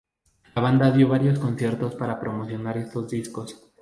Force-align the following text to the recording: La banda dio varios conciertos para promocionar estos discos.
La 0.55 0.61
banda 0.63 0.89
dio 0.89 1.07
varios 1.07 1.37
conciertos 1.37 1.93
para 1.93 2.19
promocionar 2.19 2.75
estos 2.75 3.07
discos. 3.07 3.61